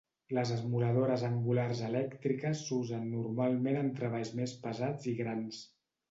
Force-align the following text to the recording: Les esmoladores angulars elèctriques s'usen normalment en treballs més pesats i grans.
Les 0.35 0.51
esmoladores 0.53 1.25
angulars 1.25 1.83
elèctriques 1.87 2.63
s'usen 2.69 3.03
normalment 3.11 3.77
en 3.81 3.91
treballs 3.99 4.31
més 4.39 4.55
pesats 4.65 5.11
i 5.13 5.15
grans. 5.21 5.61